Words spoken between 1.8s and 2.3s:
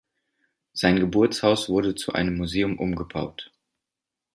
zu